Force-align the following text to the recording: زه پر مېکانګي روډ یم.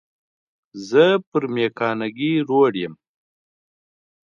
زه 0.89 1.03
پر 1.29 1.43
مېکانګي 1.55 2.33
روډ 2.49 2.73
یم. 2.81 2.93